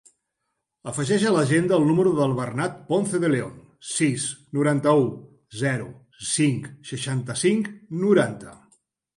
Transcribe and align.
Afegeix 0.91 1.25
a 1.31 1.33
l'agenda 1.33 1.75
el 1.81 1.85
número 1.89 2.13
del 2.19 2.33
Bernat 2.39 2.79
Ponce 2.87 3.19
De 3.25 3.29
Leon: 3.33 3.53
sis, 3.91 4.25
noranta-u, 4.61 5.05
zero, 5.61 5.87
cinc, 6.31 6.69
seixanta-cinc, 6.95 7.71
noranta. 8.07 8.61